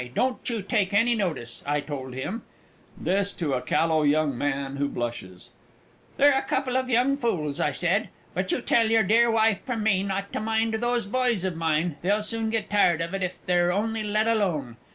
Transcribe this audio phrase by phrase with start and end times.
[0.15, 2.41] Don't you take any notice," I told him
[2.97, 5.51] (this to a callow young man, who blushes)
[6.17, 9.83] "they're a couple of young fools," I said, "but you tell your dear wife from
[9.83, 13.45] me not to mind those boys of mine they'll soon get tired of it if
[13.45, 14.77] they're only let alone."